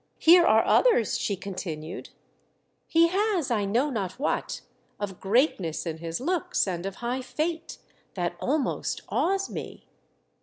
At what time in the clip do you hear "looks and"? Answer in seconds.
6.19-6.87